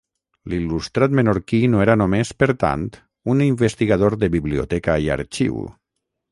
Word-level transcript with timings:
L'il·lustrat 0.51 1.13
menorquí 1.19 1.59
no 1.73 1.83
era 1.83 1.97
només, 2.03 2.33
per 2.45 2.49
tant, 2.65 2.87
un 3.35 3.45
investigador 3.51 4.19
de 4.25 4.33
biblioteca 4.39 4.99
i 5.07 5.15
arxiu. 5.21 5.65